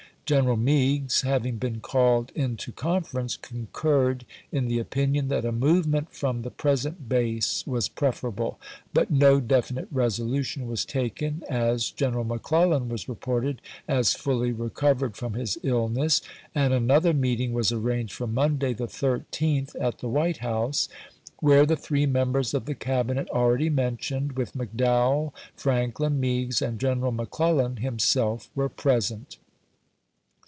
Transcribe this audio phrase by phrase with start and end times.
[0.27, 6.13] Greneral Meigs, hav ing been called into conference, concurred in the opinion that a movement
[6.13, 8.57] from the present base was preferable;
[8.93, 15.33] but no definite resolution was taken, as General McCleUan was reported as fully recovered from
[15.33, 16.21] his illness,
[16.55, 20.87] and another meeting was arranged for Monday, the 13th, at the White House,
[21.41, 27.11] where the three members of the Cabinet already mentioned, with McDowell, Franklin, Meigs, and General
[27.11, 29.35] McClellan himself, were present.